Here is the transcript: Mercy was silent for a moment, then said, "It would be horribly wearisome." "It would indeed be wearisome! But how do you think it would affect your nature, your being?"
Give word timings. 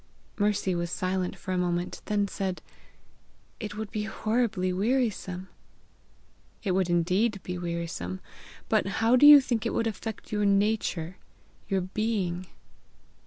Mercy 0.39 0.73
was 0.73 0.89
silent 0.89 1.35
for 1.35 1.51
a 1.51 1.59
moment, 1.59 2.01
then 2.05 2.27
said, 2.27 2.63
"It 3.59 3.77
would 3.77 3.91
be 3.91 4.05
horribly 4.05 4.73
wearisome." 4.73 5.47
"It 6.63 6.71
would 6.71 6.89
indeed 6.89 7.39
be 7.43 7.59
wearisome! 7.59 8.19
But 8.67 8.87
how 8.97 9.15
do 9.15 9.27
you 9.27 9.39
think 9.39 9.63
it 9.63 9.75
would 9.75 9.85
affect 9.85 10.31
your 10.31 10.43
nature, 10.45 11.17
your 11.67 11.81
being?" 11.81 12.47